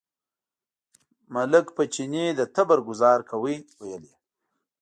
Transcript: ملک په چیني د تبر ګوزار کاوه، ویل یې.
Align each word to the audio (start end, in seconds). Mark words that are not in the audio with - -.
ملک 1.33 1.65
په 1.75 1.83
چیني 1.93 2.25
د 2.39 2.41
تبر 2.55 2.79
ګوزار 2.87 3.19
کاوه، 3.29 3.41
ویل 3.79 4.03
یې. 4.09 4.15